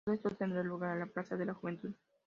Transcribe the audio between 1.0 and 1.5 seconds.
la Plaza de